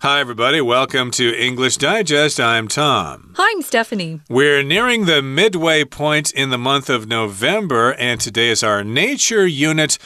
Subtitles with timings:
[0.00, 0.60] Hi, everybody.
[0.60, 2.38] Welcome to English Digest.
[2.38, 3.34] I'm Tom.
[3.36, 4.20] Hi, I'm Stephanie.
[4.30, 9.44] We're nearing the midway point in the month of November, and today is our nature
[9.44, 9.98] unit.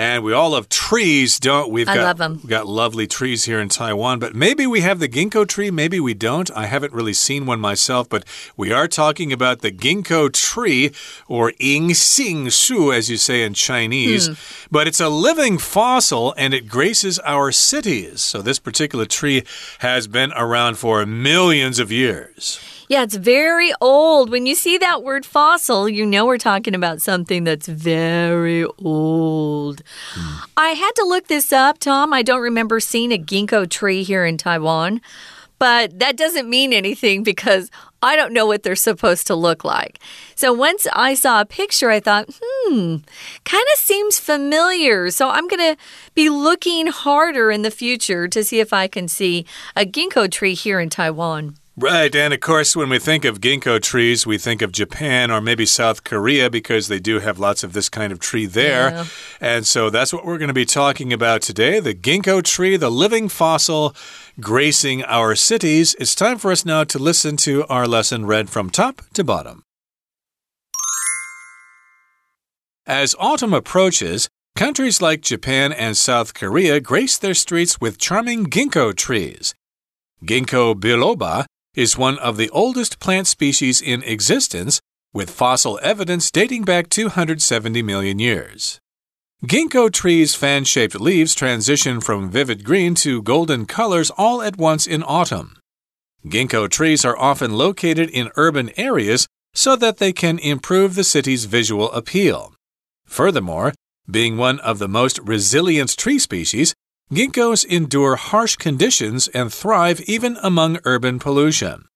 [0.00, 1.82] And we all love trees, don't we?
[1.82, 2.32] We've I got, love them.
[2.36, 6.00] We've got lovely trees here in Taiwan, but maybe we have the ginkgo tree, maybe
[6.00, 6.50] we don't.
[6.52, 8.24] I haven't really seen one myself, but
[8.56, 10.92] we are talking about the ginkgo tree,
[11.28, 14.28] or Ying Xing Shu, as you say in Chinese.
[14.28, 14.32] Hmm.
[14.70, 18.22] But it's a living fossil and it graces our cities.
[18.22, 19.44] So this particular tree
[19.80, 22.79] has been around for millions of years.
[22.90, 24.30] Yeah, it's very old.
[24.30, 29.82] When you see that word fossil, you know we're talking about something that's very old.
[30.56, 32.12] I had to look this up, Tom.
[32.12, 35.00] I don't remember seeing a ginkgo tree here in Taiwan,
[35.60, 37.70] but that doesn't mean anything because
[38.02, 40.00] I don't know what they're supposed to look like.
[40.34, 42.96] So once I saw a picture, I thought, hmm,
[43.44, 45.12] kind of seems familiar.
[45.12, 45.80] So I'm going to
[46.16, 49.46] be looking harder in the future to see if I can see
[49.76, 51.54] a ginkgo tree here in Taiwan.
[51.82, 55.40] Right, and of course, when we think of ginkgo trees, we think of Japan or
[55.40, 58.90] maybe South Korea because they do have lots of this kind of tree there.
[58.90, 59.04] Yeah.
[59.40, 62.90] And so that's what we're going to be talking about today the ginkgo tree, the
[62.90, 63.94] living fossil
[64.38, 65.96] gracing our cities.
[65.98, 69.62] It's time for us now to listen to our lesson read from top to bottom.
[72.86, 78.94] As autumn approaches, countries like Japan and South Korea grace their streets with charming ginkgo
[78.94, 79.54] trees.
[80.22, 84.80] Ginkgo biloba is one of the oldest plant species in existence,
[85.12, 88.80] with fossil evidence dating back 270 million years.
[89.46, 94.86] Ginkgo trees' fan shaped leaves transition from vivid green to golden colors all at once
[94.86, 95.56] in autumn.
[96.26, 101.46] Ginkgo trees are often located in urban areas so that they can improve the city's
[101.46, 102.54] visual appeal.
[103.06, 103.72] Furthermore,
[104.10, 106.74] being one of the most resilient tree species,
[107.12, 111.86] ginkgos endure harsh conditions and thrive even among urban pollution.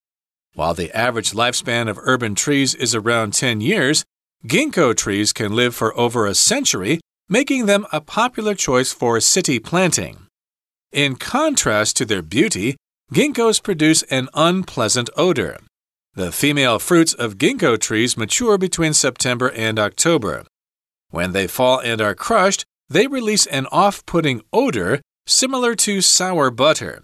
[0.55, 4.05] While the average lifespan of urban trees is around 10 years,
[4.47, 9.59] ginkgo trees can live for over a century, making them a popular choice for city
[9.59, 10.27] planting.
[10.93, 12.77] In contrast to their beauty,
[13.12, 15.59] ginkgos produce an unpleasant odor.
[16.15, 20.44] The female fruits of ginkgo trees mature between September and October.
[21.11, 26.51] When they fall and are crushed, they release an off putting odor similar to sour
[26.51, 27.03] butter.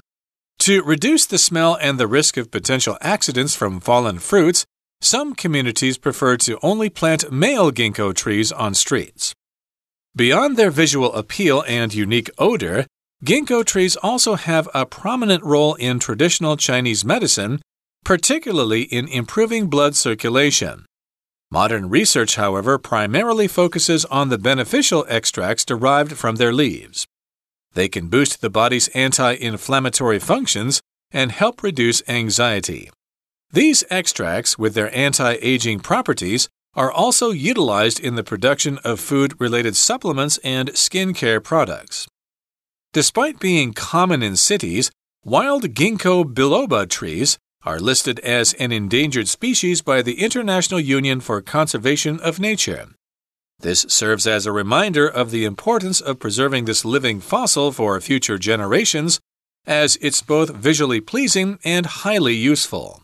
[0.60, 4.66] To reduce the smell and the risk of potential accidents from fallen fruits,
[5.00, 9.34] some communities prefer to only plant male ginkgo trees on streets.
[10.14, 12.86] Beyond their visual appeal and unique odor,
[13.24, 17.62] ginkgo trees also have a prominent role in traditional Chinese medicine,
[18.04, 20.84] particularly in improving blood circulation.
[21.50, 27.06] Modern research, however, primarily focuses on the beneficial extracts derived from their leaves.
[27.74, 32.90] They can boost the body's anti inflammatory functions and help reduce anxiety.
[33.52, 39.34] These extracts, with their anti aging properties, are also utilized in the production of food
[39.40, 42.06] related supplements and skincare products.
[42.92, 44.90] Despite being common in cities,
[45.24, 51.42] wild ginkgo biloba trees are listed as an endangered species by the International Union for
[51.42, 52.88] Conservation of Nature.
[53.60, 58.38] This serves as a reminder of the importance of preserving this living fossil for future
[58.38, 59.20] generations,
[59.66, 63.02] as it's both visually pleasing and highly useful.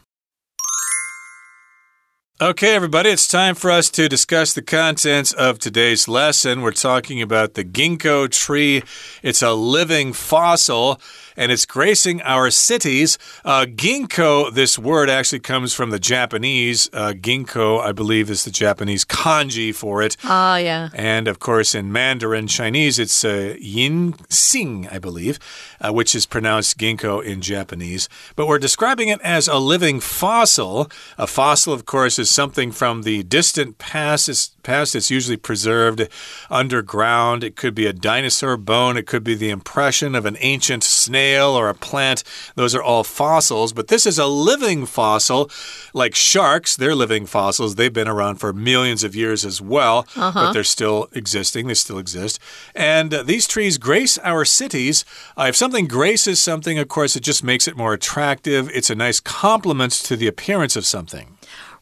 [2.38, 6.60] Okay, everybody, it's time for us to discuss the contents of today's lesson.
[6.60, 8.82] We're talking about the ginkgo tree.
[9.22, 11.00] It's a living fossil
[11.34, 13.18] and it's gracing our cities.
[13.44, 16.90] Uh, ginkgo, this word actually comes from the Japanese.
[16.92, 20.16] Uh, ginkgo, I believe, is the Japanese kanji for it.
[20.24, 20.90] Oh, yeah.
[20.94, 25.38] And of course, in Mandarin Chinese, it's uh, yin xing, I believe,
[25.80, 28.08] uh, which is pronounced ginkgo in Japanese.
[28.34, 30.90] But we're describing it as a living fossil.
[31.18, 34.28] A fossil, of course, is something from the distant past.
[34.28, 34.94] It's, past.
[34.94, 36.08] It's usually preserved
[36.50, 37.44] underground.
[37.44, 41.50] It could be a dinosaur bone, it could be the impression of an ancient snail
[41.50, 42.22] or a plant.
[42.56, 43.72] Those are all fossils.
[43.72, 45.50] But this is a living fossil,
[45.94, 46.76] like sharks.
[46.76, 47.76] They're living fossils.
[47.76, 51.68] They've been around for millions of years as well, but they're still existing.
[51.68, 52.38] They still exist.
[52.74, 55.04] And uh, these trees grace our cities.
[55.36, 58.68] Uh, if something graces something, of course, it just makes it more attractive.
[58.74, 61.35] It's a nice complement to the appearance of something.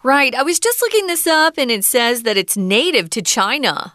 [0.04, 0.34] Right.
[0.34, 3.94] I was just looking this up and it says that it's native to China.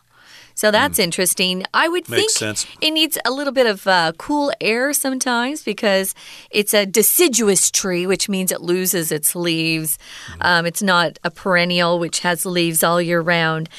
[0.56, 1.64] So that's interesting.
[1.74, 2.10] I would.
[2.10, 2.66] Makes think sense.
[2.82, 6.14] it needs a little bit of uh, cool air sometimes because
[6.52, 9.98] it's a deciduous tree, which means it loses its leaves.
[10.34, 10.42] Hmm.
[10.42, 13.70] Um, it's not a perennial, which has leaves all year round.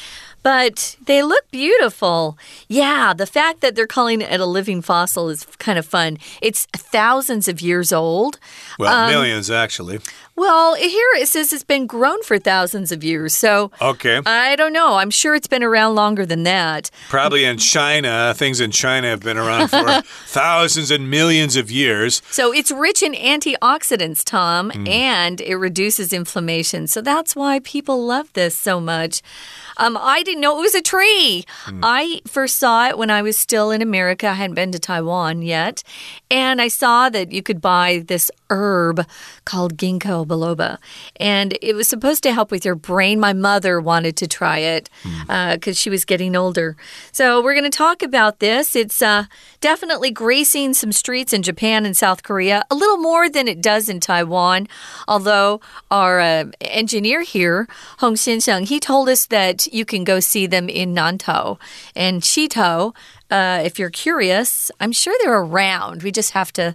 [0.43, 2.38] but they look beautiful.
[2.67, 6.17] Yeah, the fact that they're calling it a living fossil is kind of fun.
[6.41, 8.38] It's thousands of years old.
[8.79, 10.00] Well, um, millions actually.
[10.41, 13.35] Well, here it says it's been grown for thousands of years.
[13.35, 14.23] So, okay.
[14.25, 14.95] I don't know.
[14.95, 16.91] I'm sure it's been around longer than that.
[17.11, 18.33] Probably in China.
[18.35, 22.23] Things in China have been around for thousands and millions of years.
[22.31, 24.89] So, it's rich in antioxidants, Tom, mm.
[24.89, 26.87] and it reduces inflammation.
[26.87, 29.21] So, that's why people love this so much.
[29.77, 31.45] Um, I didn't know it was a tree.
[31.65, 31.81] Mm.
[31.83, 34.29] I first saw it when I was still in America.
[34.29, 35.83] I hadn't been to Taiwan yet.
[36.31, 39.07] And I saw that you could buy this herb
[39.45, 40.79] called ginkgo biloba.
[41.17, 43.21] And it was supposed to help with your brain.
[43.21, 45.69] My mother wanted to try it because mm.
[45.69, 46.77] uh, she was getting older.
[47.12, 48.77] So we're going to talk about this.
[48.77, 49.25] It's uh,
[49.61, 53.88] definitely gracing some streets in Japan and South Korea, a little more than it does
[53.88, 54.69] in Taiwan.
[55.09, 55.61] Although
[55.91, 57.69] our uh, engineer here,
[57.99, 61.59] Hong Xianxiang, he told us that you can go see them in Nantou
[61.94, 62.94] and Xitou.
[63.31, 66.03] Uh, if you're curious, I'm sure they're around.
[66.03, 66.75] We just have to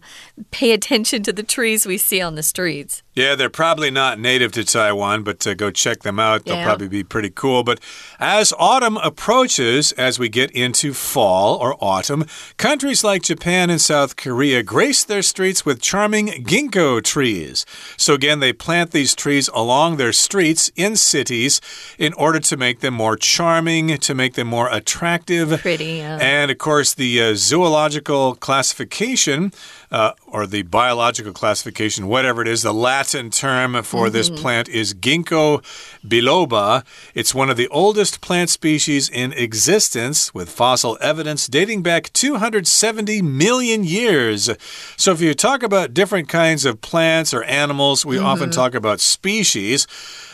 [0.52, 3.04] pay attention to the trees we see on the streets.
[3.16, 6.44] Yeah, they're probably not native to Taiwan, but uh, go check them out.
[6.44, 7.64] They'll probably be pretty cool.
[7.64, 7.80] But
[8.20, 12.26] as autumn approaches, as we get into fall or autumn,
[12.58, 17.66] countries like Japan and South Korea grace their streets with charming ginkgo trees.
[17.96, 21.62] So, again, they plant these trees along their streets in cities
[21.98, 25.62] in order to make them more charming, to make them more attractive.
[25.62, 26.18] Pretty, yeah.
[26.22, 29.54] And, of course, the uh, zoological classification
[29.96, 34.12] uh, or the biological classification, whatever it is, the Latin term for mm -hmm.
[34.12, 34.42] this mm-hmm.
[34.42, 35.62] plant is Ginkgo
[36.06, 36.84] biloba.
[37.14, 43.22] It's one of the oldest plant species in existence, with fossil evidence dating back 270
[43.22, 44.50] million years.
[44.98, 48.32] So, if you talk about different kinds of plants or animals, we mm -hmm.
[48.32, 49.88] often talk about species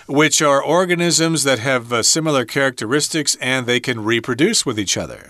[0.07, 5.21] which are organisms that have uh, similar characteristics and they can reproduce with each other.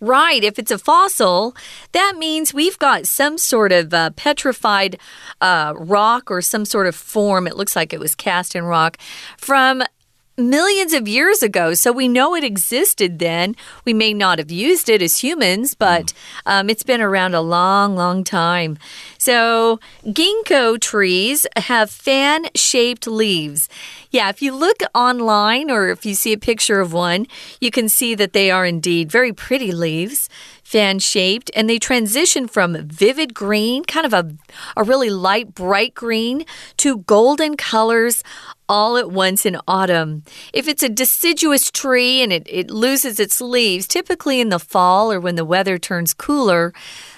[0.00, 0.44] Right.
[0.44, 1.56] If it's a fossil,
[1.92, 4.98] that means we've got some sort of uh, petrified
[5.40, 7.46] uh, rock or some sort of form.
[7.46, 8.98] It looks like it was cast in rock
[9.38, 9.82] from
[10.36, 13.56] millions of years ago, so we know it existed then.
[13.84, 16.12] We may not have used it as humans, but
[16.44, 18.78] um, it's been around a long, long time.
[19.18, 23.68] So, ginkgo trees have fan shaped leaves.
[24.10, 27.26] Yeah, if you look online or if you see a picture of one,
[27.60, 30.28] you can see that they are indeed very pretty leaves
[30.66, 34.34] fan shaped, and they transition from vivid green, kind of a,
[34.76, 36.44] a really light, bright green,
[36.76, 38.24] to golden colors
[38.68, 40.22] all at once in autumn.
[40.52, 45.12] If it's a deciduous tree and it, it loses its leaves, typically in the fall
[45.12, 46.72] or when the weather turns cooler,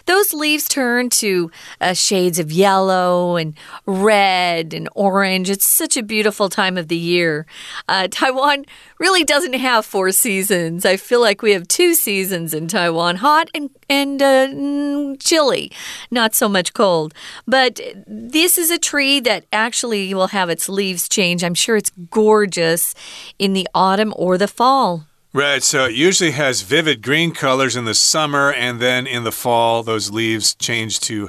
[0.09, 1.51] those leaves turn to
[1.83, 5.51] uh, shades of yellow and red and orange.
[5.51, 7.45] It's such a beautiful time of the year.
[7.89, 8.65] Uh, Taiwan
[8.99, 10.87] really doesn't have four seasons.
[10.87, 15.71] I feel like we have two seasons in Taiwan hot and, and uh, mm, chilly,
[16.11, 17.13] not so much cold.
[17.47, 21.45] But this is a tree that actually will have its leaves change.
[21.45, 22.95] I'm sure it's gorgeous
[23.39, 25.08] in the autumn or the fall.
[25.35, 29.33] Right, so it usually has vivid green colors in the summer, and then in the
[29.33, 31.29] fall, those leaves change to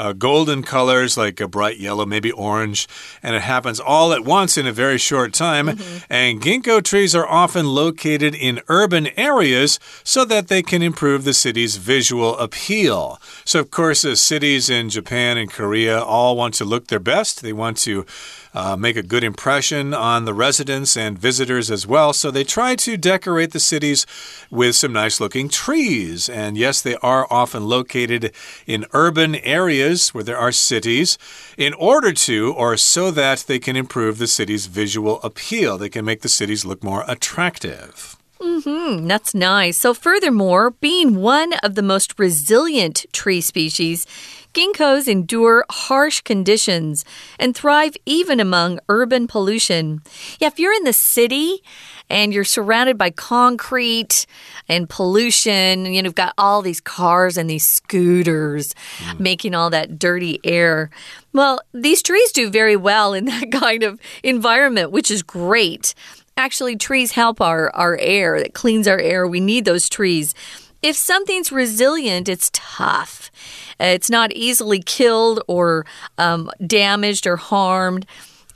[0.00, 2.88] uh, golden colors like a bright yellow, maybe orange,
[3.22, 5.66] and it happens all at once in a very short time.
[5.68, 6.02] Mm -hmm.
[6.08, 11.34] And ginkgo trees are often located in urban areas so that they can improve the
[11.34, 13.18] city's visual appeal.
[13.44, 17.40] So, of course, the cities in Japan and Korea all want to look their best.
[17.40, 18.04] They want to
[18.52, 22.12] uh, make a good impression on the residents and visitors as well.
[22.12, 24.06] So they try to decorate the cities
[24.50, 26.28] with some nice looking trees.
[26.28, 28.32] And yes, they are often located
[28.66, 31.18] in urban areas where there are cities
[31.56, 35.76] in order to, or so that they can improve the city's visual appeal.
[35.76, 38.16] They can make the cities look more attractive.
[38.40, 39.76] Mm -hmm, that's nice.
[39.80, 44.06] So, furthermore, being one of the most resilient tree species,
[44.52, 47.04] Ginkgos endure harsh conditions
[47.38, 50.02] and thrive even among urban pollution.
[50.38, 51.62] Yeah, if you're in the city
[52.08, 54.26] and you're surrounded by concrete
[54.68, 59.20] and pollution, you know, you've got all these cars and these scooters mm.
[59.20, 60.90] making all that dirty air.
[61.32, 65.94] Well, these trees do very well in that kind of environment, which is great.
[66.36, 69.26] Actually, trees help our, our air, it cleans our air.
[69.26, 70.34] We need those trees.
[70.82, 73.30] If something's resilient, it's tough.
[73.78, 75.84] It's not easily killed or
[76.16, 78.06] um, damaged or harmed.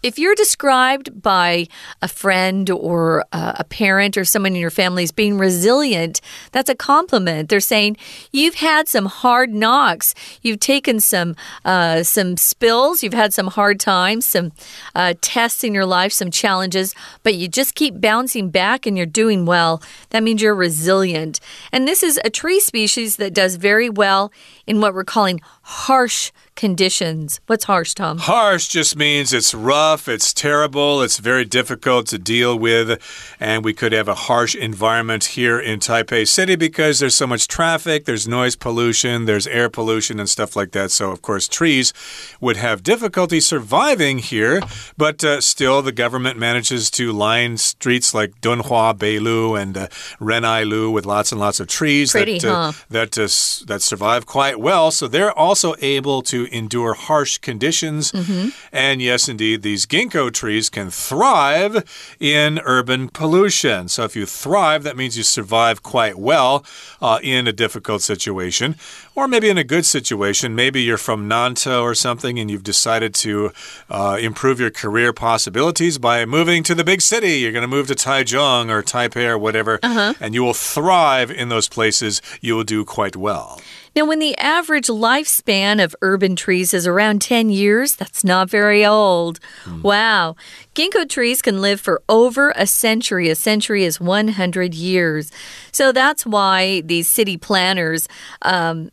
[0.05, 1.67] If you're described by
[2.03, 6.21] a friend or a parent or someone in your family as being resilient,
[6.53, 7.49] that's a compliment.
[7.49, 7.97] They're saying
[8.31, 13.81] you've had some hard knocks, you've taken some uh, some spills, you've had some hard
[13.81, 14.53] times, some
[14.95, 19.07] uh, tests in your life, some challenges, but you just keep bouncing back and you're
[19.07, 19.83] doing well.
[20.11, 21.41] That means you're resilient.
[21.73, 24.31] And this is a tree species that does very well
[24.67, 27.41] in what we're calling harsh conditions.
[27.47, 28.19] What's harsh, Tom?
[28.19, 33.01] Harsh just means it's rough, it's terrible, it's very difficult to deal with,
[33.41, 37.49] and we could have a harsh environment here in Taipei City because there's so much
[37.49, 40.91] traffic, there's noise pollution, there's air pollution, and stuff like that.
[40.91, 41.93] So, of course, trees
[42.41, 44.63] would have difficulty surviving here,
[44.97, 49.89] but uh, still, the government manages to line streets like Dunhua, Beilu, and uh,
[50.21, 52.85] Renai Lu with lots and lots of trees Pretty, that, uh, huh?
[52.91, 54.91] that, uh, that survive quite well.
[54.91, 58.13] So, they're also able to endure harsh conditions.
[58.13, 58.53] Mm -hmm.
[58.73, 61.83] And yes, indeed, these ginkgo trees can thrive
[62.21, 63.89] in urban pollution.
[63.89, 66.65] So if you thrive, that means you survive quite well
[67.01, 68.77] uh, in a difficult situation.
[69.16, 70.56] Or maybe in a good situation.
[70.56, 73.52] Maybe you're from Nantou or something and you've decided to
[73.88, 77.35] uh, improve your career possibilities by moving to the big city.
[77.38, 80.14] You're going to move to Taichung or Taipei or whatever, uh -huh.
[80.21, 82.23] and you will thrive in those places.
[82.40, 83.61] You will do quite well.
[83.97, 88.85] Now, when the average lifespan of urban trees is around 10 years, that's not very
[88.85, 89.38] old.
[89.64, 89.83] Mm.
[89.83, 90.35] Wow.
[90.75, 93.30] Ginkgo trees can live for over a century.
[93.30, 95.30] A century is 100 years.
[95.71, 98.09] So that's why these city planners
[98.42, 98.90] um,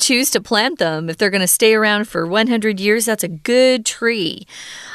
[0.00, 1.10] choose to plant them.
[1.10, 4.46] If they're going to stay around for 100 years, that's a good tree.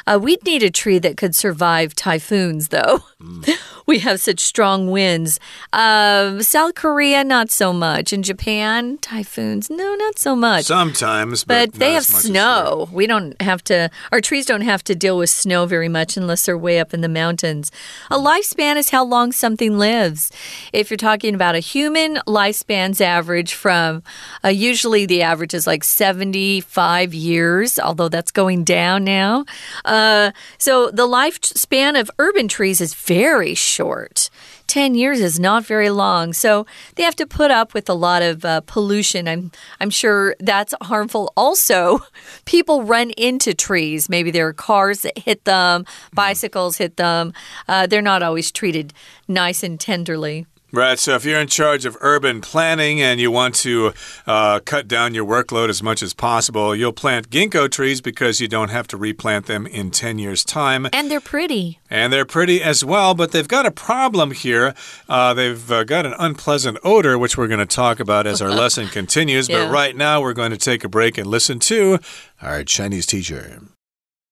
[0.06, 3.00] Uh, we'd need a tree that could survive typhoons, though.
[3.20, 3.58] Mm.
[3.86, 5.38] we have such strong winds.
[5.72, 8.12] Uh, South Korea, not so much.
[8.12, 10.64] In Japan, typhoons, no, not so much.
[10.64, 12.88] Sometimes, but, but they have snow.
[12.92, 16.46] We don't have to, our trees don't have to deal with snow very much unless
[16.46, 17.70] they're way up in the mountains.
[18.10, 20.30] A lifespan is how long something lives.
[20.72, 24.02] If you're talking about a human, lifespan's average from
[24.44, 29.44] uh, usually the average is like 75 years, although that's going down now.
[29.84, 34.30] Uh, so the lifespan of urban trees is very short.
[34.68, 36.32] 10 years is not very long.
[36.32, 39.26] So they have to put up with a lot of uh, pollution.
[39.26, 41.98] I'm, I'm sure that's harmful also.
[42.44, 44.08] People run into trees.
[44.08, 47.32] Maybe there are cars that hit them, bicycles hit them.
[47.66, 48.92] Uh, they're not always treated
[49.26, 50.46] nice and tenderly.
[50.73, 50.97] Right.
[50.97, 53.93] So if you're in charge of urban planning and you want to
[54.25, 58.47] uh, cut down your workload as much as possible, you'll plant ginkgo trees because you
[58.47, 60.87] don't have to replant them in 10 years' time.
[60.91, 61.77] And they're pretty.
[61.91, 64.73] And they're pretty as well, but they've got a problem here.
[65.07, 68.49] Uh, they've uh, got an unpleasant odor, which we're going to talk about as our
[68.49, 69.47] lesson continues.
[69.47, 69.65] Yeah.
[69.65, 71.99] But right now, we're going to take a break and listen to
[72.41, 73.61] our Chinese teacher.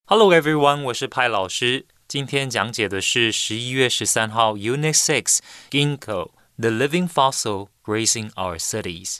[0.07, 0.85] Hello, everyone.
[0.85, 1.85] 我是派老师。
[2.16, 9.18] 今天讲解的是十一月十三号 Unit Six Ginkgo the Living Fossil Gracing Our Cities。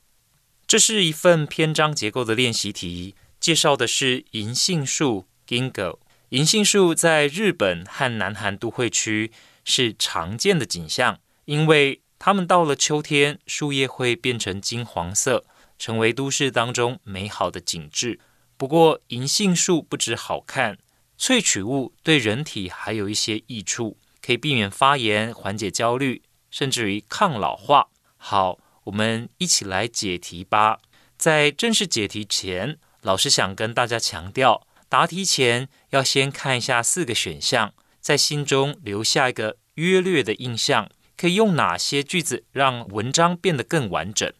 [0.67, 5.99] 这是一份篇章结构的练习题，介绍的是银杏树 Ginkgo。
[6.31, 9.31] 银杏树在日本和南韩都会区
[9.63, 15.45] 是常见的景象，因为它们到了秋天，树叶会变成金黄色，
[15.79, 18.19] 成为都市当中美好的景致。
[18.57, 20.79] 不过，银杏树不止好看。
[21.19, 27.89] 萃取物对人体还有一些益处，可以避免发炎、缓解焦虑，甚至于抗老化。
[28.17, 30.79] 好，我们一起来解题吧。
[31.17, 44.31] 在正式解题前，老师想跟大家强调，答题前要先看一下四个选项，在心中留下一个约略的印象，可以用哪些句子让文章变得更完整，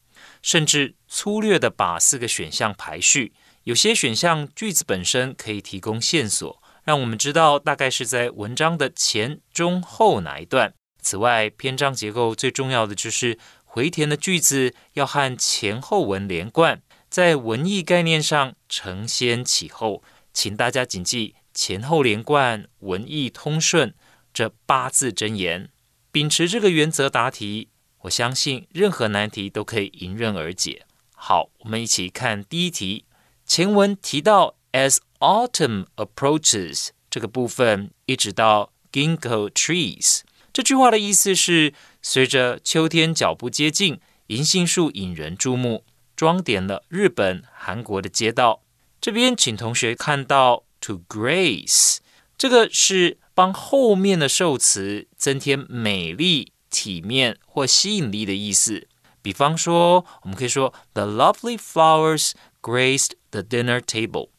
[0.43, 3.33] 甚至粗略的把四个选项排序。
[3.65, 6.63] 有些选项句子本身可以提供线索。
[6.87, 10.73] 让我们知道大概是在文章的前、中、后哪一段。
[11.01, 20.05] 此外，篇章结构最重要的就是回填的句子要和前后文连贯，在文意概念上承先启后。
[20.33, 23.93] 请大家谨记前后连贯、文意通顺
[24.33, 25.69] 这八字真言。
[26.13, 27.71] 秉持这个原则答题，
[28.03, 30.87] 我相信任何难题都可以迎刃而解。
[31.17, 33.07] 好，我们一起看第一题。
[33.45, 40.21] 前文提到，as Autumn approaches 这个部分一直到 ginkgo trees
[40.53, 48.63] 这句话的意思是，随着秋天脚步接近，银杏树引人注目，装点了日本、韩国的街道。
[49.01, 51.99] 这边请同学看到 to grace
[52.39, 58.89] 这个是帮后面的受词增添美丽、体面或吸引力的意思。
[59.21, 62.33] 比方说，我们可以说 The lovely flowers
[62.63, 64.31] graced the dinner table。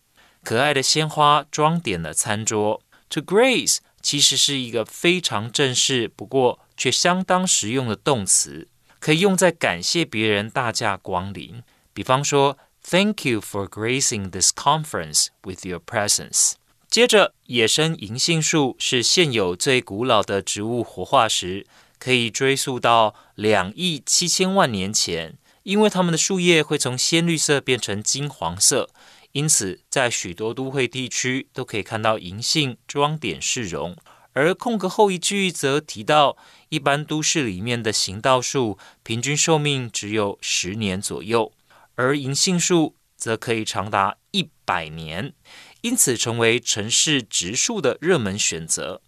[0.47, 2.81] 可爱的鲜花装点了餐桌。
[3.09, 11.61] To grace 其实是一个非常正式，不过却相当实用的动词，可以用在感谢别人大驾光临。
[11.93, 16.53] 比方说，Thank you for gracing this conference with your presence。
[16.89, 21.67] 接着，野生银杏树是现有最古老的植物活化石，
[21.99, 25.35] 可以追溯到两亿七千万年前。
[25.63, 28.89] 因为它们的树叶会从鲜绿色变成金黄色，
[29.31, 33.95] 因此在许多都会地区都可以看到银杏装点市容。
[34.33, 36.37] 而空格后一句则提到，
[36.69, 41.51] 一般都市里面的行道树平均寿命只有十年左右，
[41.95, 45.33] 而银杏树则可以长达一百年。
[45.81, 49.01] 因此，成为城市植树的热门选择。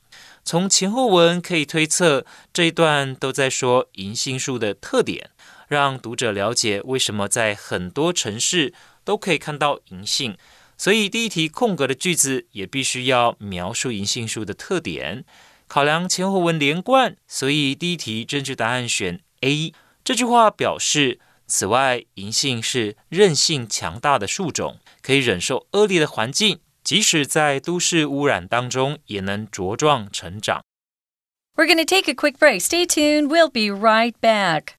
[0.43, 5.29] 从前后文可以推测，这一段都在说银杏树的特点，
[5.67, 10.37] 让读者了解为什么在很多城市都可以看到银杏。
[10.77, 15.25] 所以，第一题空格的句子也必须要描述银杏树的特点。
[15.67, 19.73] 考量前后文连贯，所以第一题正确答案选 A。
[20.03, 26.59] 这句话表示，此外，银杏是韧性强大的树种，可以忍受恶劣的环境。
[26.81, 30.63] 即使在都市污染当中，也能茁壮成长。
[31.55, 32.61] We're going to take a quick break.
[32.61, 33.27] Stay tuned.
[33.27, 34.75] We'll be right back.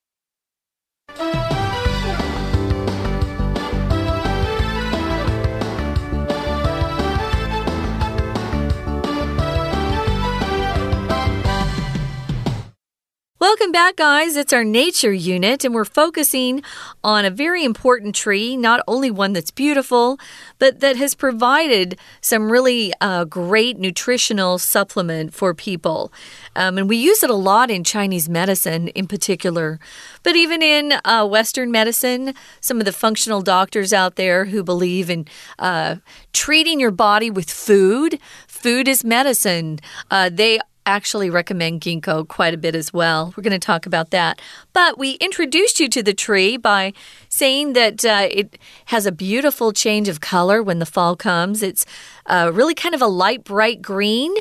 [13.41, 14.37] Welcome back, guys.
[14.37, 16.63] It's our nature unit, and we're focusing
[17.03, 20.19] on a very important tree, not only one that's beautiful,
[20.59, 26.13] but that has provided some really uh, great nutritional supplement for people.
[26.55, 29.81] Um, and we use it a lot in Chinese medicine in particular,
[30.23, 35.09] but even in uh, Western medicine, some of the functional doctors out there who believe
[35.09, 35.27] in
[35.59, 35.97] uh,
[36.35, 38.19] treating your body with food.
[38.47, 39.79] Food is medicine.
[40.11, 43.33] Uh, they actually recommend ginkgo quite a bit as well.
[43.37, 44.41] We're going to talk about that.
[44.73, 46.93] But we introduced you to the tree by
[47.29, 51.63] saying that uh, it has a beautiful change of color when the fall comes.
[51.63, 51.87] It's
[52.27, 54.35] uh, really kind of a light, bright green.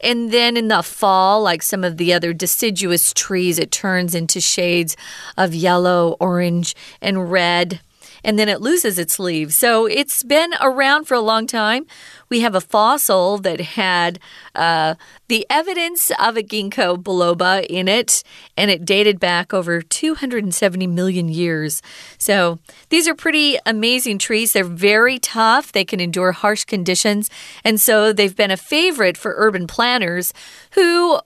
[0.00, 4.40] And then in the fall, like some of the other deciduous trees, it turns into
[4.40, 4.96] shades
[5.36, 7.80] of yellow, orange, and red
[8.24, 9.54] and then it loses its leaves.
[9.54, 11.86] So it's been around for a long time.
[12.30, 14.18] We have a fossil that had
[14.54, 14.94] uh,
[15.28, 18.22] the evidence of a ginkgo biloba in it,
[18.56, 21.80] and it dated back over 270 million years.
[22.18, 22.58] So
[22.90, 24.52] these are pretty amazing trees.
[24.52, 27.30] They're very tough, they can endure harsh conditions,
[27.64, 30.32] and so they've been a favorite for urban planners
[30.72, 31.18] who,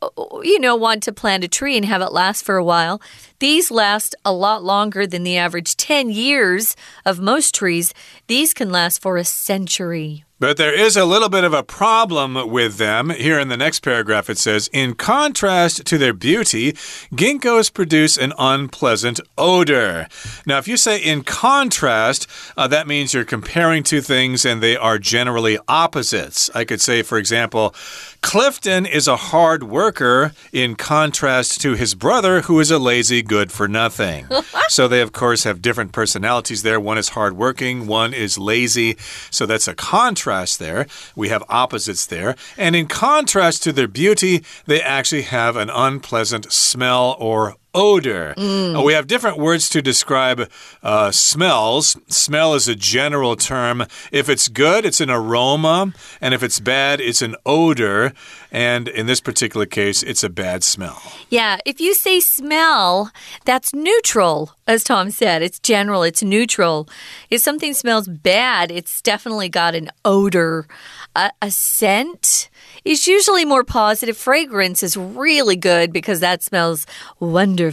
[0.43, 3.01] you know, want to plant a tree and have it last for a while.
[3.41, 7.95] These last a lot longer than the average 10 years of most trees.
[8.27, 10.25] These can last for a century.
[10.41, 13.11] But there is a little bit of a problem with them.
[13.11, 16.75] Here in the next paragraph, it says In contrast to their beauty,
[17.13, 20.07] ginkgos produce an unpleasant odor.
[20.47, 24.77] Now, if you say in contrast, uh, that means you're comparing two things and they
[24.77, 26.51] are generally opposites.
[26.55, 27.75] I could say, for example,
[28.23, 33.51] Clifton is a hard worker in contrast to his brother, who is a lazy good
[33.51, 34.29] for nothing.
[34.69, 36.79] so they, of course, have different personalities there.
[36.79, 38.97] One is hardworking, one is lazy.
[39.31, 40.87] So that's a contrast there.
[41.17, 42.37] We have opposites there.
[42.57, 48.35] And in contrast to their beauty, they actually have an unpleasant smell or odor.
[48.37, 48.77] Mm.
[48.77, 50.51] Uh, we have different words to describe
[50.83, 51.97] uh, smells.
[52.09, 53.87] Smell is a general term.
[54.11, 58.13] If it's good, it's an aroma, and if it's bad, it's an odor.
[58.51, 61.01] And in this particular case, it's a bad smell.
[61.31, 63.13] Yeah, if you say smell,
[63.45, 65.43] that's neutral, as Tom said.
[65.43, 66.89] It's general, it's neutral.
[67.31, 70.67] If something smells bad, it's definitely got an odor.
[71.15, 72.49] A, a scent
[72.85, 74.17] is usually more positive.
[74.17, 76.87] Fragrance is really good because that smells
[77.21, 77.68] wonderful.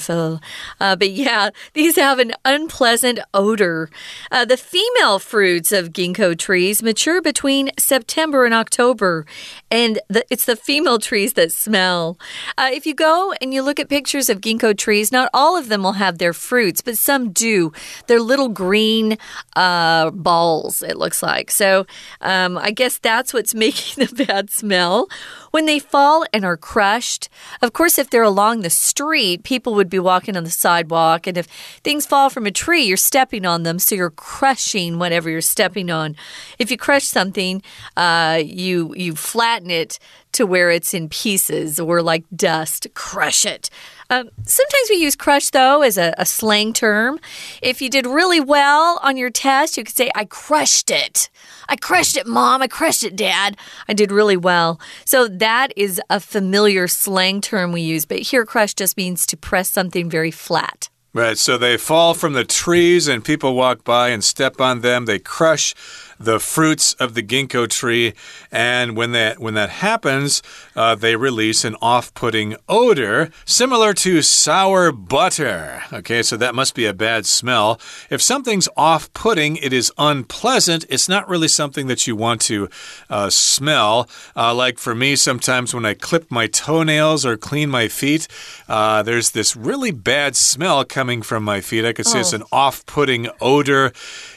[0.79, 3.89] Uh, but yeah, these have an unpleasant odor.
[4.31, 9.25] Uh, the female fruits of ginkgo trees mature between September and October,
[9.71, 12.17] and the, it's the female trees that smell.
[12.57, 15.69] Uh, if you go and you look at pictures of ginkgo trees, not all of
[15.69, 17.71] them will have their fruits, but some do.
[18.07, 19.17] They're little green
[19.55, 21.51] uh, balls, it looks like.
[21.51, 21.85] So
[22.21, 25.07] um, I guess that's what's making the bad smell.
[25.55, 27.29] When they fall and are crushed,
[27.61, 31.27] of course, if they're along the street, people would be walking on the sidewalk.
[31.27, 31.45] And if
[31.81, 33.79] things fall from a tree, you're stepping on them.
[33.79, 36.17] So you're crushing whatever you're stepping on.
[36.59, 37.61] If you crush something,
[37.95, 39.97] uh, you, you flatten it
[40.33, 43.69] to where it's in pieces or like dust, crush it.
[44.09, 47.19] Um, sometimes we use crush, though, as a, a, slang term.
[47.61, 51.29] If you did really well on your test, you could say, I crushed it.
[51.67, 52.61] I crushed it, mom.
[52.61, 53.57] I crushed it, dad.
[53.87, 54.79] I did really well.
[55.05, 58.05] So that is a familiar slang term we use.
[58.05, 60.89] But here, crush just means to press something very flat.
[61.15, 61.37] Right.
[61.37, 65.05] So they fall from the trees and people walk by and step on them.
[65.05, 65.73] They crush
[66.19, 68.13] the fruits of the ginkgo tree,
[68.51, 70.41] and when that when that happens,
[70.75, 75.83] uh, they release an off-putting odor similar to sour butter.
[75.91, 77.79] Okay, so that must be a bad smell.
[78.09, 80.85] If something's off-putting, it is unpleasant.
[80.89, 82.69] It's not really something that you want to
[83.09, 84.09] uh, smell.
[84.35, 88.27] Uh, like for me, sometimes when I clip my toenails or clean my feet,
[88.67, 91.85] uh, there's this really bad smell coming from my feet.
[91.85, 92.21] I could say oh.
[92.21, 93.91] it's an off-putting odor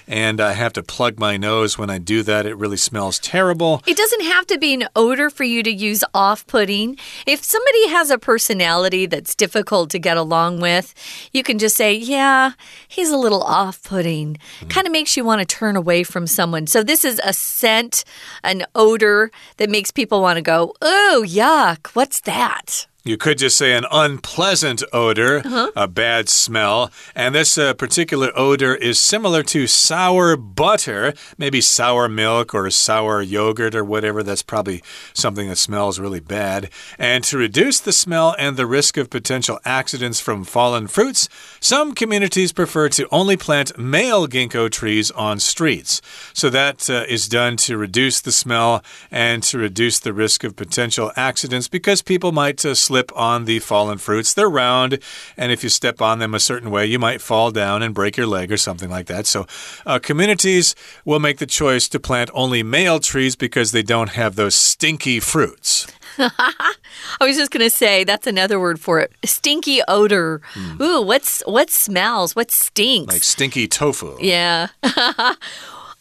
[0.07, 2.47] and I have to plug my nose when I do that.
[2.47, 3.83] It really smells terrible.
[3.87, 6.97] It doesn't have to be an odor for you to use off putting.
[7.27, 10.95] If somebody has a personality that's difficult to get along with,
[11.33, 12.53] you can just say, Yeah,
[12.87, 14.39] he's a little off putting.
[14.61, 14.71] Mm.
[14.71, 16.67] Kind of makes you want to turn away from someone.
[16.67, 18.05] So, this is a scent,
[18.43, 22.87] an odor that makes people want to go, Oh, yuck, what's that?
[23.05, 25.71] You could just say an unpleasant odor, uh -huh.
[25.77, 26.91] a bad smell.
[27.15, 33.23] And this uh, particular odor is similar to sour butter, maybe sour milk or sour
[33.23, 34.25] yogurt or whatever.
[34.25, 34.83] That's probably
[35.15, 36.71] something that smells really bad.
[36.99, 41.29] And to reduce the smell and the risk of potential accidents from fallen fruits,
[41.61, 46.03] some communities prefer to only plant male ginkgo trees on streets.
[46.33, 50.55] So that uh, is done to reduce the smell and to reduce the risk of
[50.55, 54.33] potential accidents because people might uh, slip on the fallen fruits.
[54.33, 54.98] They're round,
[55.37, 58.16] and if you step on them a certain way, you might fall down and break
[58.16, 59.27] your leg or something like that.
[59.27, 59.46] So,
[59.85, 60.74] uh, communities
[61.05, 65.20] will make the choice to plant only male trees because they don't have those stinky
[65.20, 65.87] fruits.
[66.18, 66.74] I
[67.20, 69.12] was just gonna say that's another word for it.
[69.22, 70.40] Stinky odor.
[70.55, 70.81] Mm.
[70.81, 72.35] Ooh, what's what smells?
[72.35, 73.12] What stinks?
[73.12, 74.16] Like stinky tofu.
[74.18, 74.68] Yeah.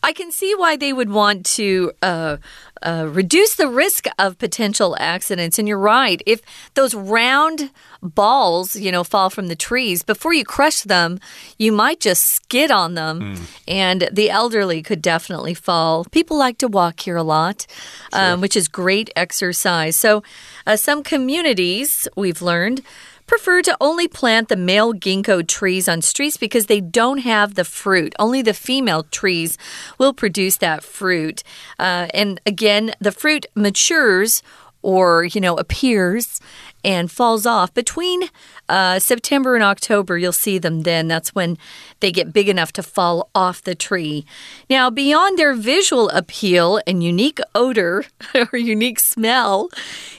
[0.04, 2.38] I can see why they would want to uh,
[2.82, 5.60] uh, reduce the risk of potential accidents.
[5.60, 6.22] And you're right.
[6.26, 6.42] If
[6.74, 11.20] those round balls, you know, fall from the trees, before you crush them,
[11.58, 13.36] you might just skid on them.
[13.36, 13.62] Mm.
[13.68, 16.06] And the elderly could definitely fall.
[16.06, 17.66] People like to walk here a lot,
[18.14, 18.34] sure.
[18.34, 19.96] um, which is great exercise.
[19.96, 20.24] So,
[20.66, 22.82] uh, some communities, we've learned,
[23.28, 27.66] prefer to only plant the male ginkgo trees on streets because they don't have the
[27.66, 28.16] fruit.
[28.18, 29.58] Only the female trees
[30.00, 31.44] will produce that fruit.
[31.78, 34.42] Uh, and again, the fruit matures
[34.82, 36.40] or, you know, appears
[36.84, 38.24] and falls off between
[38.70, 40.18] uh, September and October.
[40.18, 41.08] You'll see them then.
[41.08, 41.58] That's when
[42.00, 44.26] they get big enough to fall off the tree.
[44.70, 48.06] Now, beyond their visual appeal and unique odor
[48.54, 49.70] or unique smell,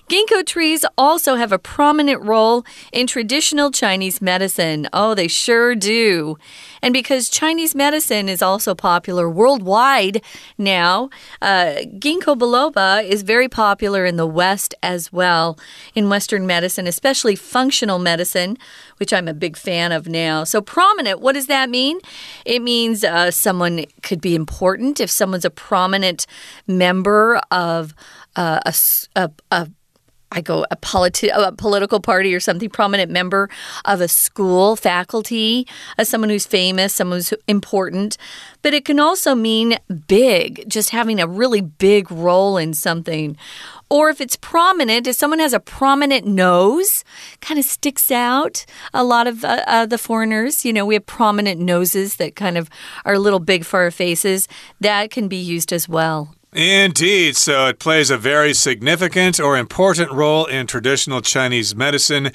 [0.09, 4.89] Ginkgo trees also have a prominent role in traditional Chinese medicine.
[4.91, 6.39] Oh, they sure do.
[6.81, 10.23] And because Chinese medicine is also popular worldwide
[10.57, 11.11] now,
[11.43, 15.59] uh, ginkgo biloba is very popular in the West as well,
[15.95, 18.59] in Western medicine, especially functional medicine,
[18.97, 20.43] which I'm a big fan of now.
[20.43, 22.01] So, prominent, what does that mean?
[22.45, 26.27] It means uh, someone could be important if someone's a prominent
[26.67, 27.95] member of
[28.35, 28.75] uh, a,
[29.15, 29.69] a, a
[30.31, 33.49] I go a, politi- a political party or something, prominent member
[33.85, 38.19] of a school, faculty, as someone who's famous, someone who's important.
[38.63, 43.37] But it can also mean big, just having a really big role in something.
[43.91, 47.05] Or if it's prominent, if someone has a prominent nose,
[47.41, 48.67] kind of sticks out.
[48.93, 52.59] A lot of uh, uh, the foreigners, you know, we have prominent noses that kind
[52.59, 52.69] of
[53.07, 54.47] are a little big for our faces.
[54.79, 56.35] That can be used as well.
[56.53, 57.37] Indeed.
[57.37, 62.33] So it plays a very significant or important role in traditional Chinese medicine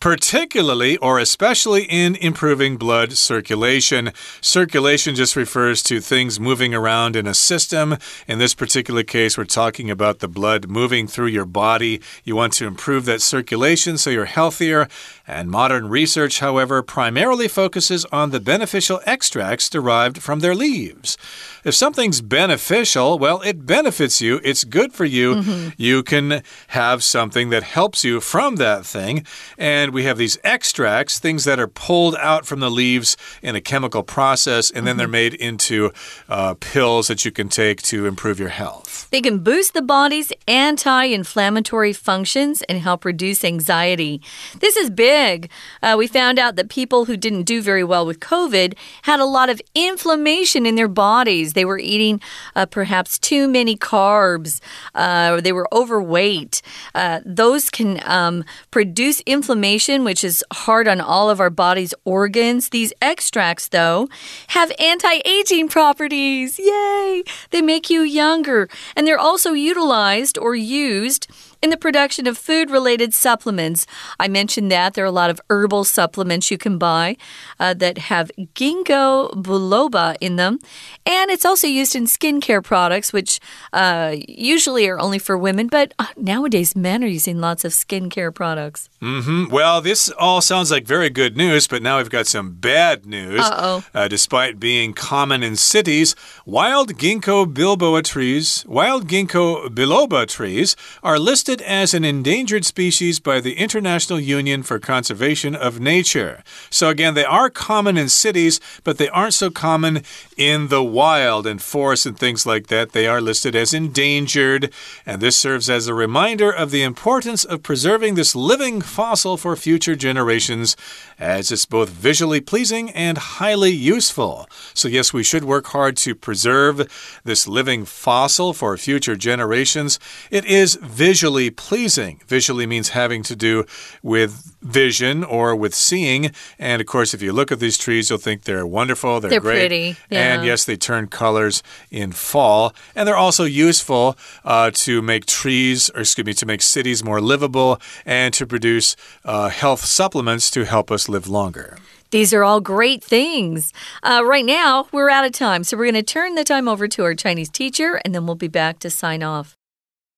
[0.00, 4.12] particularly or especially in improving blood circulation.
[4.40, 7.96] Circulation just refers to things moving around in a system.
[8.26, 12.00] In this particular case, we're talking about the blood moving through your body.
[12.24, 14.88] You want to improve that circulation so you're healthier.
[15.26, 21.16] And modern research, however, primarily focuses on the beneficial extracts derived from their leaves.
[21.64, 25.34] If something's beneficial, well, it benefits you, it's good for you.
[25.34, 25.72] Mm -hmm.
[25.76, 29.26] You can have something that helps you from that thing.
[29.58, 33.54] And and we have these extracts, things that are pulled out from the leaves in
[33.54, 35.12] a chemical process, and then they're mm-hmm.
[35.12, 35.92] made into
[36.28, 39.08] uh, pills that you can take to improve your health.
[39.10, 44.20] They can boost the body's anti inflammatory functions and help reduce anxiety.
[44.58, 45.50] This is big.
[45.82, 49.24] Uh, we found out that people who didn't do very well with COVID had a
[49.24, 51.52] lot of inflammation in their bodies.
[51.52, 52.20] They were eating
[52.54, 54.60] uh, perhaps too too many carbs,
[54.94, 56.62] uh, they were overweight.
[56.94, 62.70] Uh, those can um, produce inflammation, which is hard on all of our body's organs.
[62.70, 64.08] These extracts, though,
[64.48, 66.58] have anti aging properties.
[66.58, 67.22] Yay!
[67.50, 68.68] They make you younger.
[68.94, 71.28] And they're also utilized or used
[71.62, 73.86] in the production of food related supplements.
[74.20, 77.16] I mentioned that there are a lot of herbal supplements you can buy
[77.58, 80.58] uh, that have ginkgo biloba in them.
[81.04, 83.40] And it's also used in skincare products, which
[83.72, 88.32] uh, usually are only for women, but uh, nowadays men are using lots of skincare
[88.34, 88.88] products.
[89.00, 89.50] Mm -hmm.
[89.50, 93.40] Well, this all sounds like very good news, but now we've got some bad news.
[93.40, 93.82] Uh oh.
[93.94, 96.14] Uh, despite being common in cities,
[96.44, 103.20] wild ginkgo biloba trees, wild ginkgo biloba trees are listed listed as an endangered species
[103.20, 106.42] by the International Union for Conservation of Nature.
[106.70, 110.02] So, again, they are common in cities, but they aren't so common
[110.36, 112.90] in the wild and forests and things like that.
[112.90, 114.72] They are listed as endangered,
[115.06, 119.54] and this serves as a reminder of the importance of preserving this living fossil for
[119.54, 120.76] future generations,
[121.18, 124.48] as it's both visually pleasing and highly useful.
[124.74, 126.88] So, yes, we should work hard to preserve
[127.24, 129.98] this living fossil for future generations.
[130.30, 132.20] It is visually pleasing.
[132.26, 133.64] Visually means having to do
[134.02, 136.32] with vision or with seeing.
[136.58, 139.40] And of course, if you look at these trees, you'll think they're wonderful, they're, they're
[139.40, 139.60] great.
[139.60, 139.96] Pretty.
[140.10, 140.34] Yeah.
[140.34, 142.74] And yes, they turn colors in fall.
[142.94, 147.20] And they're also useful uh, to make trees, or excuse me, to make cities more
[147.20, 151.77] livable and to produce uh, health supplements to help us live longer.
[152.09, 153.71] These are all great things.
[154.01, 156.87] Uh, right now, we're out of time, so we're going to turn the time over
[156.87, 159.53] to our Chinese teacher, and then we'll be back to sign off.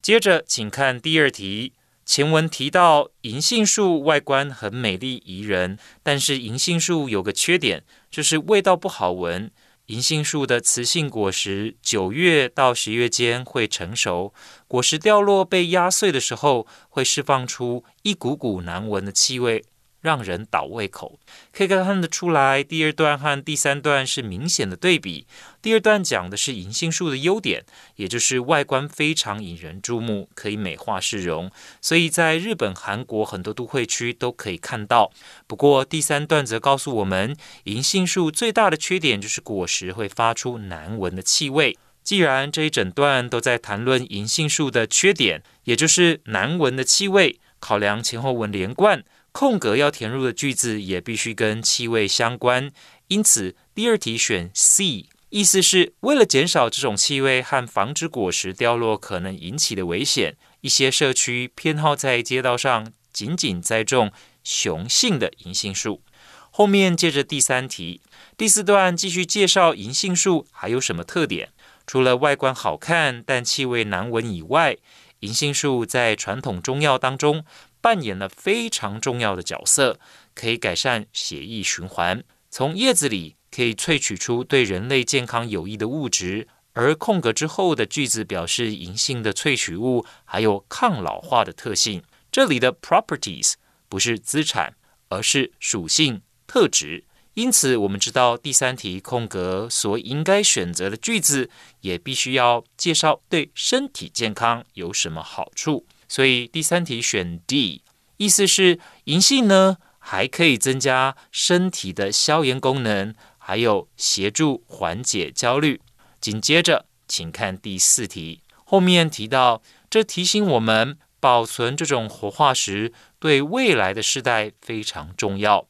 [0.02, 1.74] 接着，请看第二题。
[2.06, 9.50] 前文提到银杏树外观很美丽宜人，但是银杏树有个缺点，就是味道不好闻。
[9.86, 14.34] 银杏树的雌性果实九月到十月间会成熟，
[14.67, 19.63] 果实掉落被压碎的时候，会释放出一股股难闻的气味。
[20.09, 21.18] 让人倒胃口，
[21.53, 25.27] 可以看得出来，第二段和第三段是明显的对比。
[25.61, 27.62] 第二段讲的是银杏树的优点，
[27.97, 31.51] 也就是外观非常引人注目，可以美化市容，
[31.83, 35.12] 所以在日本、韩国很多都会区都可以看到。
[35.47, 41.77] 不过第三段则告诉我们，银杏树最大的缺点就是果实会发出难闻的气味。
[42.03, 49.05] 既然这一整段都在谈论银杏树的缺点，也就是难闻的气味，考量前后文连贯。
[49.38, 52.72] 空格要填入的句子也必须跟气味相关，
[53.07, 64.11] 因此第二题选 C，意思是为了减少这种气味和防止果实掉落可能引起的危险，一些社区偏好在街道上仅仅栽种
[64.42, 66.03] 雄性的银杏树。
[66.51, 68.01] 后面接着第三题，
[68.37, 71.51] 第四段继续介绍银杏树还有什么特点，
[71.87, 74.77] 除了外观好看但气味难闻以外，
[75.20, 77.44] 银杏树在传统中药当中。
[77.81, 79.99] 扮演了非常重要的角色，
[80.35, 82.23] 可以改善血液循环。
[82.51, 92.03] 从叶子里可以萃取出对人类健康有益的物质，而空格之后的句子表示银杏的萃取物还有抗老化的特性。
[92.31, 93.55] 这里的 properties
[93.88, 94.75] 不是资产，
[95.09, 97.05] 而是属性特质。
[97.35, 101.49] 因此，我们知道第三题空格所应该选择的句子
[101.83, 105.87] 也必须要介绍对身体健康有什么好处。
[106.09, 107.83] 所以第三题选 D，
[108.16, 115.81] 意思是银杏呢还可以增加身体的消炎功能，还有协助缓解焦虑。
[116.21, 125.68] 紧接着，请看第四题，后面提到，这提醒我们保存这种活化石对未来的世代非常重要，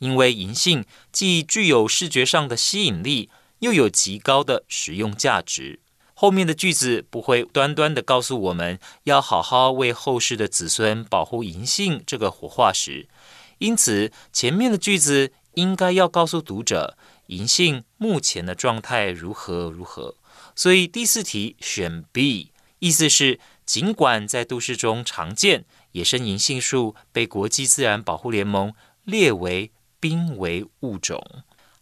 [0.00, 5.80] 因为银杏既具有视觉上的吸引力，又有极高的实用价值。
[6.18, 13.06] 后面的句子不会端端的告诉我们要好好为后世的子孙保护银杏这个活化石，
[13.58, 20.14] 因此前面的句子应该要告诉读者银杏目前的状态如何如何。
[20.54, 28.72] 所以第四题选 B，意思是尽管在都市中常见，野生银杏树被国际自然保护联盟
[29.04, 31.22] 列为濒危物种。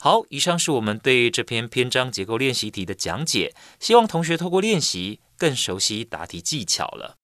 [0.03, 7.15] 好，以上是我们对这篇篇章结构练习题的讲解，希望同学透过练习更熟悉答题技巧了。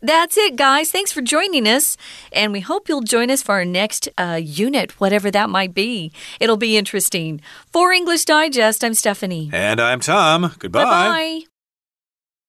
[0.00, 0.90] That's it, guys.
[0.90, 1.96] Thanks for joining us.
[2.32, 6.10] And we hope you'll join us for our next uh, unit, whatever that might be.
[6.40, 7.40] It'll be interesting.
[7.70, 9.50] For English Digest, I'm Stephanie.
[9.52, 10.54] And I'm Tom.
[10.58, 10.82] Goodbye.
[10.82, 11.55] Bye bye.